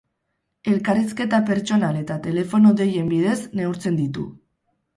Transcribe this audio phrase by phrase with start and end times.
[0.71, 4.29] Elkarrizketa pertsonal eta telefono deien bidez neurtzen ditu.